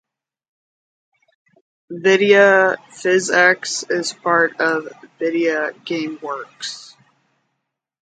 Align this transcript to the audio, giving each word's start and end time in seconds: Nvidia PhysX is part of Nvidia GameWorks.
Nvidia 1.91 2.75
PhysX 2.89 3.91
is 3.91 4.13
part 4.13 4.59
of 4.59 4.85
Nvidia 5.19 5.73
GameWorks. 5.85 6.95